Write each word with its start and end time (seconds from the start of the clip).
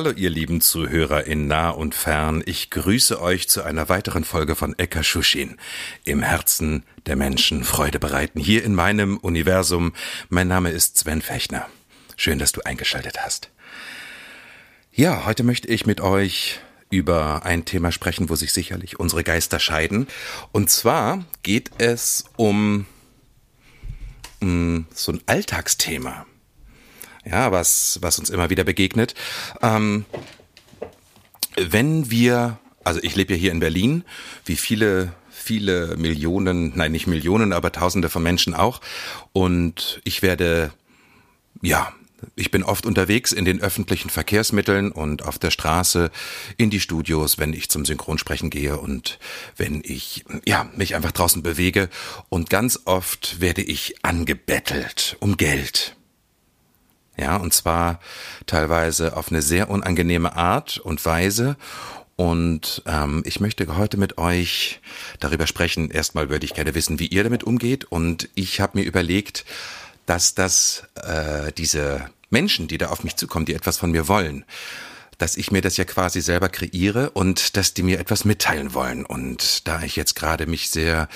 Hallo 0.00 0.12
ihr 0.16 0.30
lieben 0.30 0.62
Zuhörer 0.62 1.26
in 1.26 1.46
nah 1.46 1.68
und 1.68 1.94
fern, 1.94 2.42
ich 2.46 2.70
grüße 2.70 3.20
euch 3.20 3.50
zu 3.50 3.62
einer 3.62 3.90
weiteren 3.90 4.24
Folge 4.24 4.56
von 4.56 4.74
Eka 4.78 5.02
Shushin. 5.02 5.58
Im 6.06 6.22
Herzen 6.22 6.84
der 7.04 7.16
Menschen 7.16 7.64
Freude 7.64 7.98
bereiten, 7.98 8.40
hier 8.40 8.64
in 8.64 8.74
meinem 8.74 9.18
Universum. 9.18 9.92
Mein 10.30 10.48
Name 10.48 10.70
ist 10.70 10.96
Sven 10.96 11.20
Fechner. 11.20 11.68
Schön, 12.16 12.38
dass 12.38 12.52
du 12.52 12.62
eingeschaltet 12.62 13.18
hast. 13.22 13.50
Ja, 14.90 15.26
heute 15.26 15.42
möchte 15.42 15.68
ich 15.68 15.84
mit 15.84 16.00
euch 16.00 16.60
über 16.88 17.44
ein 17.44 17.66
Thema 17.66 17.92
sprechen, 17.92 18.30
wo 18.30 18.36
sich 18.36 18.54
sicherlich 18.54 18.98
unsere 18.98 19.22
Geister 19.22 19.58
scheiden. 19.58 20.06
Und 20.50 20.70
zwar 20.70 21.26
geht 21.42 21.72
es 21.76 22.24
um 22.36 22.86
mh, 24.40 24.84
so 24.94 25.12
ein 25.12 25.20
Alltagsthema 25.26 26.24
ja, 27.24 27.52
was, 27.52 27.98
was 28.02 28.18
uns 28.18 28.30
immer 28.30 28.50
wieder 28.50 28.64
begegnet. 28.64 29.14
Ähm, 29.62 30.04
wenn 31.56 32.10
wir, 32.10 32.58
also 32.84 33.00
ich 33.02 33.16
lebe 33.16 33.34
ja 33.34 33.38
hier 33.38 33.52
in 33.52 33.60
Berlin, 33.60 34.04
wie 34.44 34.56
viele, 34.56 35.12
viele 35.30 35.96
Millionen, 35.96 36.76
nein, 36.76 36.92
nicht 36.92 37.06
Millionen, 37.06 37.52
aber 37.52 37.72
Tausende 37.72 38.08
von 38.08 38.22
Menschen 38.22 38.54
auch. 38.54 38.80
Und 39.32 40.00
ich 40.04 40.22
werde, 40.22 40.72
ja, 41.62 41.92
ich 42.36 42.50
bin 42.50 42.62
oft 42.62 42.84
unterwegs 42.84 43.32
in 43.32 43.44
den 43.44 43.60
öffentlichen 43.60 44.10
Verkehrsmitteln 44.10 44.92
und 44.92 45.24
auf 45.24 45.38
der 45.38 45.50
Straße, 45.50 46.10
in 46.58 46.70
die 46.70 46.80
Studios, 46.80 47.38
wenn 47.38 47.52
ich 47.52 47.70
zum 47.70 47.84
Synchronsprechen 47.84 48.50
gehe 48.50 48.76
und 48.76 49.18
wenn 49.56 49.80
ich, 49.84 50.24
ja, 50.46 50.68
mich 50.76 50.94
einfach 50.94 51.12
draußen 51.12 51.42
bewege. 51.42 51.88
Und 52.28 52.50
ganz 52.50 52.80
oft 52.84 53.40
werde 53.40 53.62
ich 53.62 54.04
angebettelt 54.04 55.16
um 55.20 55.36
Geld. 55.36 55.96
Ja, 57.20 57.36
und 57.36 57.52
zwar 57.52 58.00
teilweise 58.46 59.14
auf 59.14 59.30
eine 59.30 59.42
sehr 59.42 59.68
unangenehme 59.68 60.36
Art 60.36 60.78
und 60.78 61.04
Weise. 61.04 61.56
Und 62.16 62.82
ähm, 62.86 63.22
ich 63.26 63.40
möchte 63.40 63.76
heute 63.76 63.98
mit 63.98 64.16
euch 64.16 64.80
darüber 65.20 65.46
sprechen. 65.46 65.90
Erstmal 65.90 66.30
würde 66.30 66.46
ich 66.46 66.54
gerne 66.54 66.74
wissen, 66.74 66.98
wie 66.98 67.08
ihr 67.08 67.22
damit 67.22 67.44
umgeht. 67.44 67.84
Und 67.84 68.30
ich 68.34 68.60
habe 68.60 68.78
mir 68.78 68.84
überlegt, 68.84 69.44
dass 70.06 70.34
das 70.34 70.84
äh, 70.94 71.52
diese 71.52 72.08
Menschen, 72.30 72.68
die 72.68 72.78
da 72.78 72.88
auf 72.88 73.04
mich 73.04 73.16
zukommen, 73.16 73.44
die 73.44 73.54
etwas 73.54 73.76
von 73.76 73.90
mir 73.90 74.08
wollen, 74.08 74.46
dass 75.18 75.36
ich 75.36 75.50
mir 75.50 75.60
das 75.60 75.76
ja 75.76 75.84
quasi 75.84 76.22
selber 76.22 76.48
kreiere 76.48 77.10
und 77.10 77.58
dass 77.58 77.74
die 77.74 77.82
mir 77.82 78.00
etwas 78.00 78.24
mitteilen 78.24 78.72
wollen. 78.72 79.04
Und 79.04 79.68
da 79.68 79.82
ich 79.82 79.94
jetzt 79.94 80.14
gerade 80.14 80.46
mich 80.46 80.70
sehr 80.70 81.08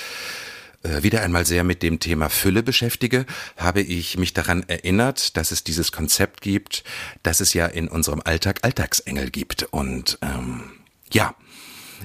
wieder 0.85 1.23
einmal 1.23 1.47
sehr 1.47 1.65
mit 1.65 1.83
dem 1.83 1.99
Thema 1.99 2.29
Fülle 2.29 2.63
beschäftige, 2.63 3.25
habe 3.57 3.81
ich 3.81 4.19
mich 4.19 4.35
daran 4.35 4.65
erinnert, 4.69 5.37
dass 5.37 5.51
es 5.51 5.65
dieses 5.65 5.93
Konzept 5.93 6.43
gibt, 6.43 6.85
dass 7.23 7.41
es 7.41 7.55
ja 7.55 7.67
in 7.67 7.89
unserem 7.89 8.21
Alltag 8.23 8.61
Alltagsengel 8.63 9.31
gibt. 9.31 9.63
Und 9.71 10.19
ähm, 10.21 10.73
ja, 11.11 11.35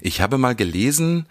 ich 0.02 0.22
habe 0.22 0.38
mal 0.38 0.56
gelesen, 0.56 1.28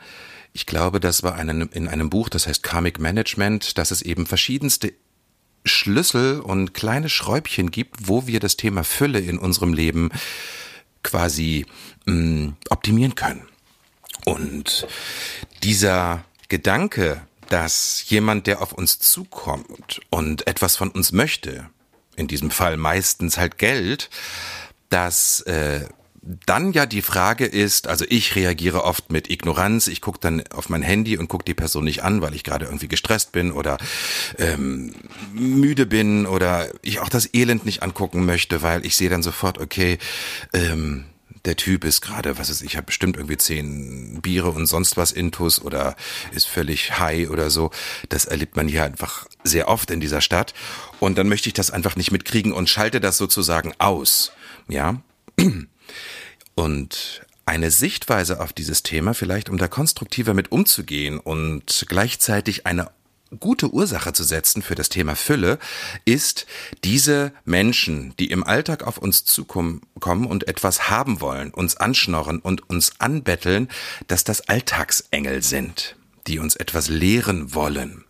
ich 0.53 0.66
glaube, 0.66 1.00
das 1.00 1.22
war 1.22 1.36
einen, 1.36 1.69
in 1.70 1.88
einem 1.88 2.10
Buch, 2.10 2.28
das 2.28 2.47
heißt 2.47 2.62
Karmic 2.62 2.98
Management, 2.98 3.78
dass 3.78 3.91
es 3.91 4.03
eben 4.03 4.26
verschiedenste 4.26 4.92
Schlüssel 5.65 6.41
und 6.41 6.75
kleine 6.75 7.09
Schräubchen 7.09 7.70
gibt, 7.70 8.09
wo 8.09 8.26
wir 8.26 8.41
das 8.41 8.56
Thema 8.56 8.84
Fülle 8.84 9.20
in 9.20 9.38
unserem 9.38 9.72
Leben 9.72 10.10
quasi 11.03 11.66
mh, 12.06 12.15
mm, 12.15 12.56
optimieren 12.70 13.15
können. 13.15 13.47
Und 14.25 14.86
dieser 15.62 16.25
Gedanke, 16.48 17.22
dass 17.48 18.04
jemand, 18.09 18.47
der 18.47 18.62
auf 18.62 18.72
uns 18.72 18.98
zukommt 18.98 20.00
und 20.10 20.47
etwas 20.47 20.76
von 20.76 20.91
uns 20.91 21.12
möchte, 21.12 21.69
in 22.16 22.28
diesem 22.28 22.50
Fall 22.50 22.76
meistens 22.76 23.38
halt 23.38 23.59
Geld, 23.59 24.10
dass 24.91 25.41
äh, 25.42 25.86
dann 26.44 26.72
ja 26.72 26.84
die 26.84 27.00
Frage 27.00 27.47
ist, 27.47 27.86
also 27.86 28.04
ich 28.09 28.36
reagiere 28.36 28.84
oft 28.84 29.10
mit 29.10 29.31
Ignoranz, 29.31 29.86
ich 29.86 30.00
gucke 30.00 30.19
dann 30.20 30.47
auf 30.48 30.69
mein 30.69 30.82
Handy 30.82 31.16
und 31.16 31.28
gucke 31.28 31.44
die 31.44 31.54
Person 31.54 31.84
nicht 31.84 32.03
an, 32.03 32.20
weil 32.20 32.34
ich 32.34 32.44
gerade 32.44 32.66
irgendwie 32.66 32.88
gestresst 32.88 33.32
bin 33.32 33.53
oder 33.53 33.78
ähm, 34.36 34.94
müde 35.32 35.86
bin 35.86 36.26
oder 36.26 36.69
ich 36.82 37.00
auch 37.00 37.09
das 37.09 37.32
Elend 37.32 37.65
nicht 37.65 37.82
angucken 37.82 38.26
möchte, 38.26 38.62
weil 38.62 38.84
ich 38.84 38.97
sehe 38.97 39.09
dann 39.09 39.22
sofort, 39.22 39.59
okay, 39.59 39.98
ähm, 40.53 41.04
der 41.44 41.56
Typ 41.56 41.84
ist 41.84 42.00
gerade, 42.00 42.38
was 42.38 42.50
ist, 42.50 42.62
ich 42.62 42.76
habe 42.76 42.87
bestimmt 42.87 43.16
irgendwie 43.16 43.37
zehn 43.37 44.21
Biere 44.21 44.50
und 44.50 44.66
sonst 44.66 44.97
was 44.97 45.12
Intus 45.12 45.60
oder 45.60 45.97
ist 46.32 46.47
völlig 46.47 46.99
high 46.99 47.31
oder 47.31 47.50
so. 47.50 47.71
Das 48.09 48.25
erlebt 48.25 48.56
man 48.56 48.69
hier 48.69 48.84
einfach 48.84 49.26
sehr 49.44 49.69
oft 49.69 49.91
in 49.91 50.00
dieser 50.00 50.21
Stadt. 50.21 50.54
Und 51.00 51.19
dann 51.19 51.28
möchte 51.28 51.48
ich 51.48 51.54
das 51.54 51.71
einfach 51.71 51.97
nicht 51.97 52.10
mitkriegen 52.10 52.53
und 52.53 52.69
schalte 52.69 53.00
das 53.00 53.16
sozusagen 53.16 53.72
aus. 53.78 54.32
Ja. 54.69 55.03
Und 56.54 57.22
eine 57.47 57.71
Sichtweise 57.71 58.41
auf 58.41 58.53
dieses 58.53 58.82
Thema, 58.82 59.15
vielleicht 59.15 59.48
um 59.48 59.56
da 59.56 59.69
konstruktiver 59.69 60.34
mit 60.34 60.53
umzugehen 60.53 61.19
und 61.19 61.87
gleichzeitig 61.88 62.66
eine 62.66 62.91
gute 63.39 63.72
Ursache 63.72 64.12
zu 64.12 64.25
setzen 64.25 64.62
für 64.62 64.75
das 64.75 64.89
Thema 64.89 65.15
Fülle, 65.16 65.59
ist 66.05 66.47
diese 66.84 67.33
Menschen, 67.44 68.15
die 68.19 68.31
im 68.31 68.44
Alltag 68.44 68.87
auf 68.87 68.99
uns 68.99 69.25
zukommen 69.25 69.83
und 70.27 70.49
etwas 70.49 70.91
haben 70.91 71.21
wollen, 71.21 71.53
uns 71.53 71.77
anschnorren 71.77 72.39
und 72.39 72.69
uns 72.69 72.93
anbetteln, 72.99 73.69
dass 74.06 74.25
das 74.25 74.49
Alltagsengel 74.49 75.43
sind, 75.43 75.97
die 76.27 76.39
uns 76.39 76.56
etwas 76.56 76.89
lehren 76.89 77.55
wollen. 77.55 78.05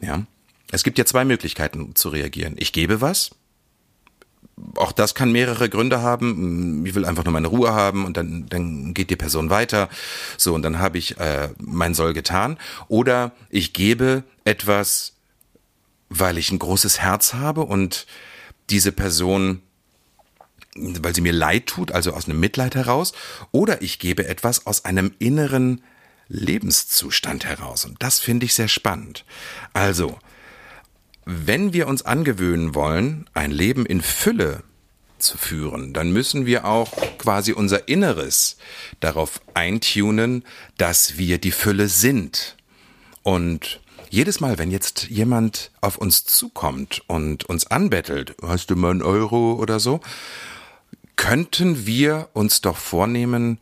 Ja. 0.00 0.24
Es 0.70 0.84
gibt 0.84 0.96
ja 0.96 1.04
zwei 1.04 1.26
Möglichkeiten 1.26 1.94
zu 1.94 2.08
reagieren. 2.08 2.54
Ich 2.56 2.72
gebe 2.72 3.02
was, 3.02 3.32
auch 4.76 4.92
das 4.92 5.14
kann 5.14 5.32
mehrere 5.32 5.68
Gründe 5.68 6.02
haben. 6.02 6.84
Ich 6.86 6.94
will 6.94 7.04
einfach 7.04 7.24
nur 7.24 7.32
meine 7.32 7.48
Ruhe 7.48 7.72
haben 7.72 8.04
und 8.04 8.16
dann, 8.16 8.46
dann 8.48 8.94
geht 8.94 9.10
die 9.10 9.16
Person 9.16 9.50
weiter. 9.50 9.88
So, 10.36 10.54
und 10.54 10.62
dann 10.62 10.78
habe 10.78 10.98
ich 10.98 11.18
äh, 11.18 11.48
mein 11.58 11.94
Soll 11.94 12.12
getan. 12.12 12.58
Oder 12.88 13.32
ich 13.50 13.72
gebe 13.72 14.24
etwas, 14.44 15.14
weil 16.08 16.38
ich 16.38 16.50
ein 16.50 16.58
großes 16.58 17.00
Herz 17.00 17.34
habe 17.34 17.62
und 17.62 18.06
diese 18.70 18.92
Person, 18.92 19.62
weil 20.74 21.14
sie 21.14 21.20
mir 21.20 21.32
leid 21.32 21.66
tut, 21.66 21.92
also 21.92 22.12
aus 22.12 22.26
einem 22.26 22.40
Mitleid 22.40 22.74
heraus. 22.74 23.12
Oder 23.50 23.82
ich 23.82 23.98
gebe 23.98 24.28
etwas 24.28 24.66
aus 24.66 24.84
einem 24.84 25.12
inneren 25.18 25.82
Lebenszustand 26.28 27.44
heraus. 27.44 27.84
Und 27.84 28.02
das 28.02 28.18
finde 28.18 28.46
ich 28.46 28.54
sehr 28.54 28.68
spannend. 28.68 29.24
Also, 29.72 30.18
wenn 31.24 31.72
wir 31.72 31.86
uns 31.86 32.02
angewöhnen 32.02 32.74
wollen, 32.74 33.28
ein 33.34 33.50
Leben 33.50 33.86
in 33.86 34.02
Fülle 34.02 34.62
zu 35.18 35.38
führen, 35.38 35.92
dann 35.92 36.12
müssen 36.12 36.46
wir 36.46 36.64
auch 36.64 36.90
quasi 37.18 37.52
unser 37.52 37.88
Inneres 37.88 38.56
darauf 39.00 39.40
eintunen, 39.54 40.44
dass 40.78 41.16
wir 41.16 41.38
die 41.38 41.52
Fülle 41.52 41.88
sind. 41.88 42.56
Und 43.22 43.80
jedes 44.10 44.40
Mal, 44.40 44.58
wenn 44.58 44.70
jetzt 44.70 45.08
jemand 45.08 45.70
auf 45.80 45.96
uns 45.96 46.24
zukommt 46.24 47.02
und 47.06 47.44
uns 47.44 47.66
anbettelt, 47.68 48.34
hast 48.42 48.70
du 48.70 48.76
mal 48.76 48.90
einen 48.90 49.02
Euro 49.02 49.54
oder 49.54 49.80
so, 49.80 50.00
könnten 51.16 51.86
wir 51.86 52.28
uns 52.32 52.60
doch 52.60 52.76
vornehmen, 52.76 53.60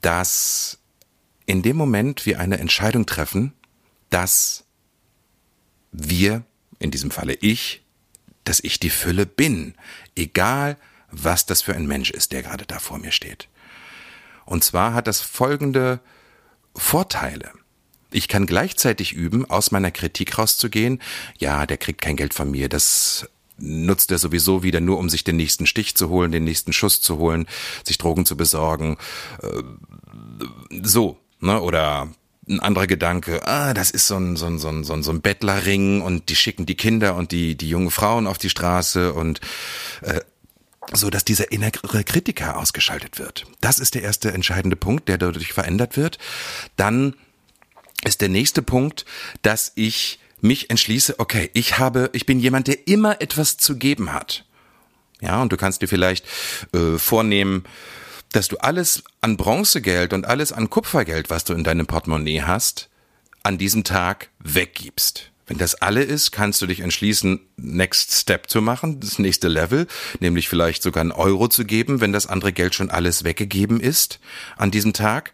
dass 0.00 0.78
in 1.44 1.62
dem 1.62 1.76
Moment 1.76 2.24
wir 2.24 2.38
eine 2.38 2.58
Entscheidung 2.58 3.04
treffen, 3.04 3.52
dass 4.10 4.64
wir 5.92 6.44
in 6.84 6.90
diesem 6.90 7.10
Falle 7.10 7.34
ich, 7.34 7.82
dass 8.44 8.60
ich 8.60 8.78
die 8.78 8.90
Fülle 8.90 9.26
bin, 9.26 9.74
egal 10.14 10.76
was 11.10 11.46
das 11.46 11.62
für 11.62 11.74
ein 11.74 11.86
Mensch 11.86 12.10
ist, 12.10 12.32
der 12.32 12.42
gerade 12.42 12.66
da 12.66 12.78
vor 12.78 12.98
mir 12.98 13.12
steht. 13.12 13.48
Und 14.44 14.62
zwar 14.62 14.94
hat 14.94 15.06
das 15.06 15.20
folgende 15.20 16.00
Vorteile. 16.76 17.50
Ich 18.10 18.28
kann 18.28 18.46
gleichzeitig 18.46 19.12
üben, 19.12 19.48
aus 19.48 19.70
meiner 19.70 19.90
Kritik 19.90 20.38
rauszugehen, 20.38 21.00
ja, 21.38 21.66
der 21.66 21.78
kriegt 21.78 22.00
kein 22.00 22.16
Geld 22.16 22.34
von 22.34 22.50
mir, 22.50 22.68
das 22.68 23.28
nutzt 23.56 24.10
er 24.10 24.18
sowieso 24.18 24.62
wieder 24.62 24.80
nur, 24.80 24.98
um 24.98 25.08
sich 25.08 25.24
den 25.24 25.36
nächsten 25.36 25.66
Stich 25.66 25.94
zu 25.94 26.08
holen, 26.08 26.32
den 26.32 26.44
nächsten 26.44 26.72
Schuss 26.72 27.00
zu 27.00 27.18
holen, 27.18 27.46
sich 27.84 27.98
Drogen 27.98 28.26
zu 28.26 28.36
besorgen. 28.36 28.98
Äh, 29.42 29.62
so, 30.82 31.18
ne? 31.40 31.60
Oder 31.60 32.12
ein 32.48 32.60
anderer 32.60 32.86
Gedanke, 32.86 33.46
ah, 33.46 33.74
das 33.74 33.90
ist 33.90 34.06
so 34.06 34.16
ein, 34.16 34.36
so 34.36 34.46
ein, 34.46 34.58
so 34.58 34.68
ein, 34.68 34.84
so 34.84 34.92
ein, 34.92 35.20
Bettlerring 35.20 36.02
und 36.02 36.28
die 36.28 36.36
schicken 36.36 36.66
die 36.66 36.74
Kinder 36.74 37.14
und 37.16 37.32
die, 37.32 37.56
die 37.56 37.68
jungen 37.68 37.90
Frauen 37.90 38.26
auf 38.26 38.38
die 38.38 38.50
Straße 38.50 39.12
und 39.12 39.40
äh, 40.02 40.20
so 40.92 41.10
dass 41.10 41.24
dieser 41.24 41.50
innere 41.50 42.04
Kritiker 42.04 42.58
ausgeschaltet 42.58 43.18
wird. 43.18 43.46
Das 43.60 43.78
ist 43.78 43.94
der 43.94 44.02
erste 44.02 44.32
entscheidende 44.32 44.76
Punkt, 44.76 45.08
der 45.08 45.18
dadurch 45.18 45.52
verändert 45.52 45.96
wird. 45.96 46.18
Dann 46.76 47.14
ist 48.04 48.20
der 48.20 48.28
nächste 48.28 48.60
Punkt, 48.60 49.06
dass 49.42 49.72
ich 49.74 50.18
mich 50.40 50.68
entschließe, 50.68 51.18
okay, 51.18 51.50
ich 51.54 51.78
habe, 51.78 52.10
ich 52.12 52.26
bin 52.26 52.38
jemand, 52.38 52.68
der 52.68 52.86
immer 52.86 53.22
etwas 53.22 53.56
zu 53.56 53.78
geben 53.78 54.12
hat. 54.12 54.44
Ja, 55.20 55.40
und 55.40 55.52
du 55.52 55.56
kannst 55.56 55.80
dir 55.80 55.88
vielleicht 55.88 56.26
äh, 56.74 56.98
vornehmen, 56.98 57.64
dass 58.34 58.48
du 58.48 58.56
alles 58.56 59.04
an 59.20 59.36
Bronzegeld 59.36 60.12
und 60.12 60.26
alles 60.26 60.52
an 60.52 60.68
Kupfergeld, 60.68 61.30
was 61.30 61.44
du 61.44 61.54
in 61.54 61.62
deinem 61.62 61.86
Portemonnaie 61.86 62.42
hast, 62.42 62.88
an 63.44 63.58
diesem 63.58 63.84
Tag 63.84 64.28
weggibst. 64.40 65.30
Wenn 65.46 65.58
das 65.58 65.76
alle 65.76 66.02
ist, 66.02 66.32
kannst 66.32 66.60
du 66.60 66.66
dich 66.66 66.80
entschließen, 66.80 67.38
Next 67.56 68.12
Step 68.12 68.50
zu 68.50 68.60
machen, 68.60 68.98
das 68.98 69.20
nächste 69.20 69.46
Level, 69.46 69.86
nämlich 70.18 70.48
vielleicht 70.48 70.82
sogar 70.82 71.02
einen 71.02 71.12
Euro 71.12 71.46
zu 71.46 71.64
geben, 71.64 72.00
wenn 72.00 72.12
das 72.12 72.26
andere 72.26 72.52
Geld 72.52 72.74
schon 72.74 72.90
alles 72.90 73.22
weggegeben 73.22 73.78
ist 73.78 74.18
an 74.56 74.72
diesem 74.72 74.94
Tag. 74.94 75.32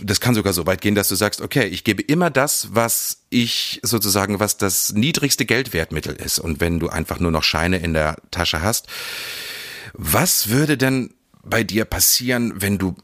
Das 0.00 0.20
kann 0.20 0.34
sogar 0.34 0.54
so 0.54 0.66
weit 0.66 0.80
gehen, 0.80 0.96
dass 0.96 1.08
du 1.08 1.14
sagst, 1.14 1.40
okay, 1.40 1.66
ich 1.66 1.84
gebe 1.84 2.02
immer 2.02 2.30
das, 2.30 2.68
was 2.72 3.18
ich 3.28 3.78
sozusagen, 3.84 4.40
was 4.40 4.56
das 4.56 4.92
niedrigste 4.92 5.44
Geldwertmittel 5.44 6.16
ist. 6.16 6.40
Und 6.40 6.60
wenn 6.60 6.80
du 6.80 6.88
einfach 6.88 7.20
nur 7.20 7.30
noch 7.30 7.44
Scheine 7.44 7.76
in 7.76 7.92
der 7.92 8.16
Tasche 8.32 8.60
hast, 8.60 8.88
was 9.92 10.48
würde 10.48 10.76
denn 10.76 11.12
bei 11.42 11.64
dir 11.64 11.84
passieren, 11.84 12.52
wenn 12.56 12.78
du 12.78 12.96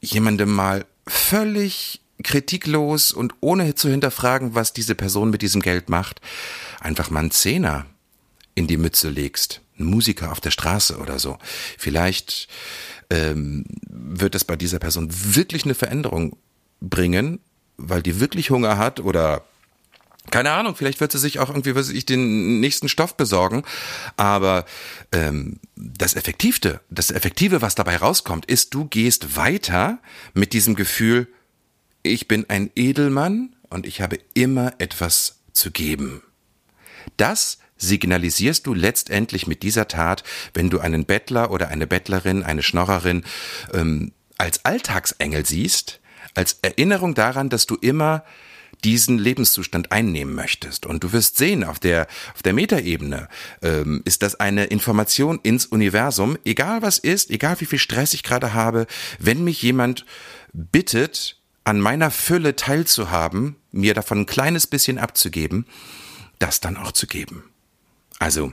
jemandem 0.00 0.50
mal 0.50 0.86
völlig 1.06 2.00
kritiklos 2.22 3.12
und 3.12 3.34
ohne 3.40 3.74
zu 3.74 3.88
hinterfragen, 3.88 4.54
was 4.54 4.72
diese 4.72 4.94
Person 4.94 5.30
mit 5.30 5.42
diesem 5.42 5.60
Geld 5.60 5.88
macht, 5.88 6.20
einfach 6.80 7.10
mal 7.10 7.20
einen 7.20 7.30
Zehner 7.30 7.86
in 8.54 8.66
die 8.66 8.76
Mütze 8.76 9.10
legst. 9.10 9.60
Ein 9.78 9.86
Musiker 9.86 10.30
auf 10.30 10.40
der 10.40 10.52
Straße 10.52 10.98
oder 10.98 11.18
so. 11.18 11.38
Vielleicht 11.76 12.48
ähm, 13.10 13.64
wird 13.88 14.34
es 14.34 14.44
bei 14.44 14.56
dieser 14.56 14.78
Person 14.78 15.08
wirklich 15.10 15.64
eine 15.64 15.74
Veränderung 15.74 16.36
bringen, 16.80 17.40
weil 17.76 18.02
die 18.02 18.20
wirklich 18.20 18.50
Hunger 18.50 18.78
hat 18.78 19.00
oder 19.00 19.44
keine 20.30 20.52
Ahnung, 20.52 20.74
vielleicht 20.74 21.00
wird 21.00 21.12
sie 21.12 21.18
sich 21.18 21.38
auch 21.38 21.48
irgendwie, 21.48 21.74
was 21.74 21.90
ich, 21.90 22.06
den 22.06 22.60
nächsten 22.60 22.88
Stoff 22.88 23.16
besorgen. 23.16 23.62
Aber 24.16 24.64
ähm, 25.12 25.60
das 25.76 26.14
Effektivste, 26.14 26.80
das 26.90 27.10
Effektive, 27.10 27.62
was 27.62 27.74
dabei 27.74 27.96
rauskommt, 27.96 28.46
ist, 28.46 28.74
du 28.74 28.86
gehst 28.86 29.36
weiter 29.36 29.98
mit 30.32 30.52
diesem 30.52 30.74
Gefühl, 30.74 31.28
ich 32.02 32.26
bin 32.28 32.46
ein 32.48 32.70
Edelmann 32.74 33.54
und 33.68 33.86
ich 33.86 34.00
habe 34.00 34.18
immer 34.34 34.72
etwas 34.78 35.40
zu 35.52 35.70
geben. 35.70 36.22
Das 37.16 37.58
signalisierst 37.76 38.66
du 38.66 38.74
letztendlich 38.74 39.46
mit 39.46 39.62
dieser 39.62 39.88
Tat, 39.88 40.24
wenn 40.54 40.70
du 40.70 40.80
einen 40.80 41.04
Bettler 41.04 41.50
oder 41.50 41.68
eine 41.68 41.86
Bettlerin, 41.86 42.42
eine 42.42 42.62
Schnorrerin 42.62 43.24
ähm, 43.72 44.12
als 44.38 44.64
Alltagsengel 44.64 45.44
siehst, 45.44 46.00
als 46.34 46.58
Erinnerung 46.62 47.14
daran, 47.14 47.50
dass 47.50 47.66
du 47.66 47.76
immer 47.76 48.24
diesen 48.84 49.18
Lebenszustand 49.18 49.90
einnehmen 49.90 50.34
möchtest. 50.34 50.86
Und 50.86 51.02
du 51.02 51.12
wirst 51.12 51.38
sehen, 51.38 51.64
auf 51.64 51.78
der, 51.78 52.06
auf 52.34 52.42
der 52.42 52.52
Metaebene 52.52 53.28
ähm, 53.62 54.02
ist 54.04 54.22
das 54.22 54.38
eine 54.38 54.66
Information 54.66 55.40
ins 55.42 55.66
Universum, 55.66 56.36
egal 56.44 56.82
was 56.82 56.98
ist, 56.98 57.30
egal 57.30 57.60
wie 57.60 57.66
viel 57.66 57.78
Stress 57.78 58.14
ich 58.14 58.22
gerade 58.22 58.52
habe, 58.52 58.86
wenn 59.18 59.42
mich 59.42 59.62
jemand 59.62 60.04
bittet, 60.52 61.40
an 61.64 61.80
meiner 61.80 62.10
Fülle 62.10 62.56
teilzuhaben, 62.56 63.56
mir 63.72 63.94
davon 63.94 64.20
ein 64.20 64.26
kleines 64.26 64.66
bisschen 64.66 64.98
abzugeben, 64.98 65.66
das 66.38 66.60
dann 66.60 66.76
auch 66.76 66.92
zu 66.92 67.06
geben. 67.06 67.44
Also, 68.18 68.52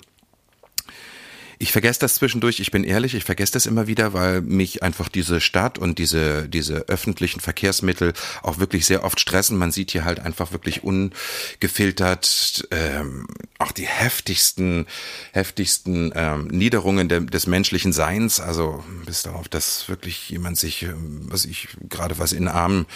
ich 1.61 1.71
vergesse 1.71 1.99
das 1.99 2.15
zwischendurch, 2.15 2.59
ich 2.59 2.71
bin 2.71 2.83
ehrlich, 2.83 3.13
ich 3.13 3.23
vergesse 3.23 3.53
das 3.53 3.67
immer 3.67 3.85
wieder, 3.85 4.13
weil 4.13 4.41
mich 4.41 4.81
einfach 4.81 5.09
diese 5.09 5.39
Stadt 5.39 5.77
und 5.77 5.99
diese, 5.99 6.49
diese 6.49 6.87
öffentlichen 6.89 7.39
Verkehrsmittel 7.39 8.13
auch 8.41 8.57
wirklich 8.57 8.87
sehr 8.87 9.03
oft 9.03 9.19
stressen. 9.19 9.57
Man 9.57 9.71
sieht 9.71 9.91
hier 9.91 10.03
halt 10.03 10.19
einfach 10.19 10.53
wirklich 10.53 10.83
ungefiltert 10.83 12.67
ähm, 12.71 13.27
auch 13.59 13.71
die 13.71 13.85
heftigsten, 13.85 14.87
heftigsten 15.33 16.11
ähm, 16.15 16.47
Niederungen 16.47 17.07
de, 17.07 17.23
des 17.27 17.45
menschlichen 17.45 17.93
Seins. 17.93 18.39
Also 18.39 18.83
bis 19.05 19.21
darauf, 19.21 19.47
dass 19.47 19.87
wirklich 19.87 20.31
jemand 20.31 20.57
sich, 20.57 20.81
ähm, 20.81 21.27
was 21.29 21.45
ich 21.45 21.67
gerade 21.87 22.17
was 22.17 22.33
in 22.33 22.45
den 22.45 22.47
Arm 22.47 22.87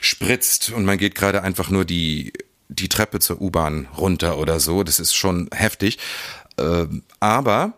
spritzt 0.00 0.70
und 0.70 0.86
man 0.86 0.96
geht 0.96 1.16
gerade 1.16 1.42
einfach 1.42 1.68
nur 1.68 1.84
die 1.84 2.32
die 2.68 2.88
Treppe 2.88 3.20
zur 3.20 3.40
U-Bahn 3.40 3.86
runter 3.96 4.38
oder 4.38 4.58
so. 4.58 4.82
Das 4.82 4.98
ist 4.98 5.14
schon 5.14 5.48
heftig. 5.52 5.98
Ähm, 6.58 7.04
aber 7.20 7.74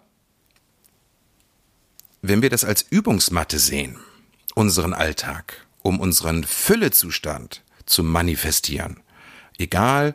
wenn 2.22 2.42
wir 2.42 2.50
das 2.50 2.64
als 2.64 2.82
Übungsmatte 2.90 3.58
sehen, 3.58 3.98
unseren 4.54 4.92
Alltag, 4.92 5.66
um 5.82 6.00
unseren 6.00 6.44
Füllezustand 6.44 7.62
zu 7.86 8.02
manifestieren, 8.02 9.00
egal 9.58 10.14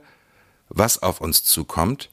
was 0.69 1.01
auf 1.01 1.21
uns 1.21 1.43
zukommt, 1.43 2.09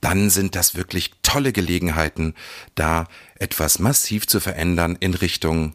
dann 0.00 0.30
sind 0.30 0.54
das 0.54 0.74
wirklich 0.74 1.12
tolle 1.22 1.52
Gelegenheiten, 1.52 2.34
da 2.74 3.06
etwas 3.36 3.78
massiv 3.78 4.26
zu 4.26 4.40
verändern 4.40 4.96
in 5.00 5.14
Richtung 5.14 5.74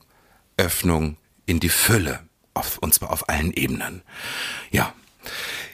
Öffnung 0.57 1.17
in 1.45 1.59
die 1.59 1.69
Fülle, 1.69 2.19
und 2.79 2.93
zwar 2.93 3.11
auf 3.11 3.29
allen 3.29 3.51
Ebenen. 3.51 4.03
Ja, 4.69 4.93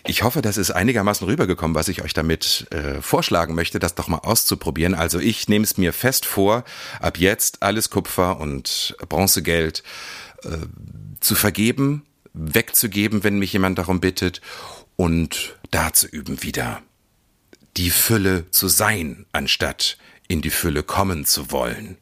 ich 0.08 0.24
hoffe, 0.24 0.42
das 0.42 0.58
ist 0.58 0.72
einigermaßen 0.72 1.28
rübergekommen, 1.28 1.76
was 1.76 1.88
ich 1.88 2.02
euch 2.04 2.14
damit 2.14 2.68
äh, 2.72 3.02
vorschlagen 3.02 3.56
möchte, 3.56 3.80
das 3.80 3.96
doch 3.96 4.08
mal 4.08 4.20
auszuprobieren. 4.20 4.94
Also 4.94 5.20
ich 5.20 5.48
nehme 5.48 5.64
es 5.64 5.78
mir 5.78 5.94
fest 5.94 6.26
vor, 6.26 6.64
ab 7.00 7.18
jetzt 7.18 7.64
alles 7.64 7.90
Kupfer 7.90 8.40
und 8.40 8.96
Bronzegeld 9.10 9.84
äh, 10.44 10.50
zu 11.20 11.36
vergeben, 11.36 12.06
wegzugeben, 12.34 13.24
wenn 13.24 13.40
mich 13.40 13.54
jemand 13.54 13.78
darum 13.78 14.00
bittet 14.00 14.42
und 14.96 15.56
da 15.72 15.94
zu 15.94 16.08
üben 16.08 16.44
wieder 16.44 16.82
die 17.78 17.92
Fülle 17.92 18.50
zu 18.52 18.68
sein, 18.68 19.26
anstatt 19.32 19.98
in 20.28 20.42
die 20.42 20.50
Fülle 20.50 20.84
kommen 20.84 21.26
zu 21.26 21.52
wollen. 21.52 21.98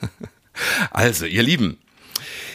also, 0.90 1.26
ihr 1.26 1.42
Lieben, 1.42 1.78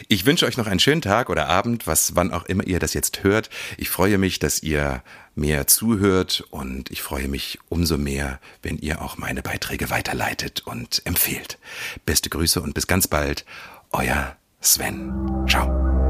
ich 0.08 0.26
wünsche 0.26 0.46
euch 0.46 0.56
noch 0.56 0.66
einen 0.66 0.80
schönen 0.80 1.02
Tag 1.02 1.30
oder 1.30 1.48
Abend, 1.48 1.86
was 1.86 2.14
wann 2.16 2.32
auch 2.32 2.44
immer 2.44 2.66
ihr 2.66 2.78
das 2.78 2.94
jetzt 2.94 3.22
hört. 3.22 3.50
Ich 3.76 3.90
freue 3.90 4.18
mich, 4.18 4.38
dass 4.38 4.62
ihr 4.62 5.02
mehr 5.34 5.66
zuhört 5.66 6.44
und 6.50 6.90
ich 6.90 7.02
freue 7.02 7.28
mich 7.28 7.58
umso 7.68 7.98
mehr, 7.98 8.40
wenn 8.62 8.78
ihr 8.78 9.02
auch 9.02 9.16
meine 9.16 9.42
Beiträge 9.42 9.90
weiterleitet 9.90 10.62
und 10.64 11.02
empfehlt. 11.04 11.58
Beste 12.06 12.30
Grüße 12.30 12.60
und 12.60 12.74
bis 12.74 12.86
ganz 12.86 13.08
bald. 13.08 13.44
Euer 13.92 14.36
Sven. 14.60 15.12
Ciao. 15.48 16.03